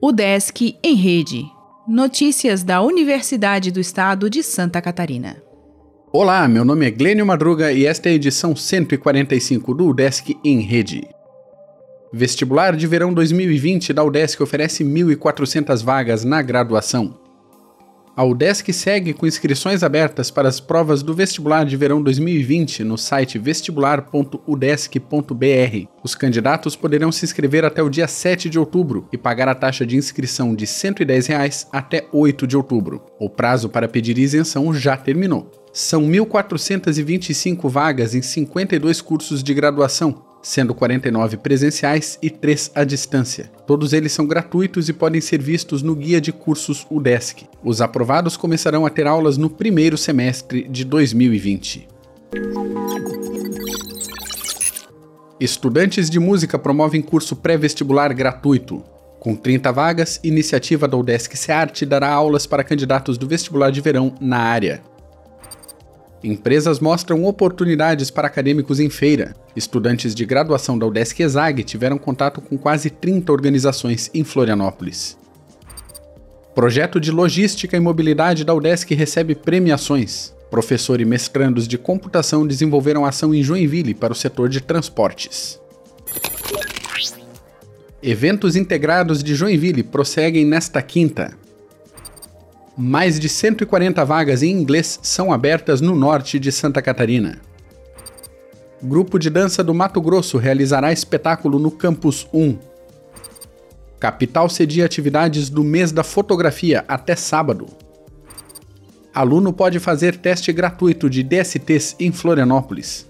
[0.00, 1.44] O Desk em Rede.
[1.86, 5.42] Notícias da Universidade do Estado de Santa Catarina.
[6.12, 10.60] Olá, meu nome é Glênio Madruga e esta é a edição 145 do Desk em
[10.60, 11.08] Rede.
[12.12, 17.21] Vestibular de Verão 2020 da UDESC oferece 1.400 vagas na graduação.
[18.14, 22.98] A UDESC segue com inscrições abertas para as provas do vestibular de verão 2020 no
[22.98, 25.88] site vestibular.udesc.br.
[26.04, 29.86] Os candidatos poderão se inscrever até o dia 7 de outubro e pagar a taxa
[29.86, 33.02] de inscrição de 110 reais até 8 de outubro.
[33.18, 35.50] O prazo para pedir isenção já terminou.
[35.72, 43.50] São 1.425 vagas em 52 cursos de graduação, sendo 49 presenciais e 3 à distância.
[43.66, 47.46] Todos eles são gratuitos e podem ser vistos no guia de cursos UDESC.
[47.62, 51.88] Os aprovados começarão a ter aulas no primeiro semestre de 2020.
[55.38, 58.82] Estudantes de música promovem curso pré-vestibular gratuito.
[59.20, 64.14] Com 30 vagas, iniciativa da UDESC SEART dará aulas para candidatos do vestibular de verão
[64.20, 64.82] na área.
[66.24, 69.34] Empresas mostram oportunidades para acadêmicos em feira.
[69.56, 75.18] Estudantes de graduação da UDESC ESAG tiveram contato com quase 30 organizações em Florianópolis.
[76.54, 80.32] Projeto de Logística e Mobilidade da UDESC recebe premiações.
[80.50, 85.58] Professor e mestrandos de computação desenvolveram ação em Joinville para o setor de transportes.
[88.02, 91.41] Eventos integrados de Joinville prosseguem nesta quinta.
[92.76, 97.38] Mais de 140 vagas em inglês são abertas no norte de Santa Catarina.
[98.82, 102.58] Grupo de dança do Mato Grosso realizará espetáculo no Campus 1.
[104.00, 107.66] Capital cedia atividades do mês da fotografia até sábado.
[109.14, 113.06] Aluno pode fazer teste gratuito de DSTs em Florianópolis.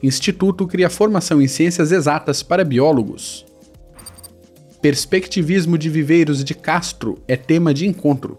[0.00, 3.44] Instituto cria formação em ciências exatas para biólogos.
[4.80, 8.38] Perspectivismo de Viveiros de Castro é tema de encontro.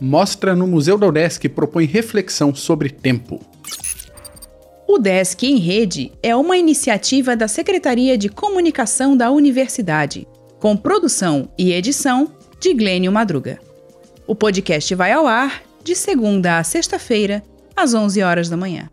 [0.00, 3.44] Mostra no Museu da UDESC propõe reflexão sobre tempo.
[4.88, 10.26] O Desk em Rede é uma iniciativa da Secretaria de Comunicação da Universidade,
[10.58, 13.58] com produção e edição de Glênio Madruga.
[14.26, 17.42] O podcast vai ao ar de segunda a sexta-feira,
[17.76, 18.88] às 11 horas da manhã.